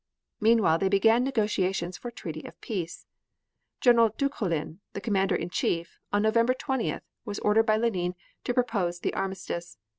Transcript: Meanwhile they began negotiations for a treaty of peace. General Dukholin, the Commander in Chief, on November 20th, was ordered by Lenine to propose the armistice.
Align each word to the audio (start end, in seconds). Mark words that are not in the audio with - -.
Meanwhile 0.39 0.79
they 0.79 0.89
began 0.89 1.23
negotiations 1.23 1.95
for 1.95 2.07
a 2.07 2.11
treaty 2.11 2.43
of 2.47 2.59
peace. 2.59 3.05
General 3.81 4.09
Dukholin, 4.09 4.79
the 4.93 4.99
Commander 4.99 5.35
in 5.35 5.51
Chief, 5.51 5.99
on 6.11 6.23
November 6.23 6.55
20th, 6.55 7.01
was 7.23 7.37
ordered 7.37 7.67
by 7.67 7.77
Lenine 7.77 8.15
to 8.45 8.53
propose 8.55 9.01
the 9.01 9.13
armistice. 9.13 9.77